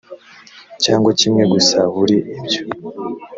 [0.83, 2.61] cyangwa kimwe gusa buri ibyo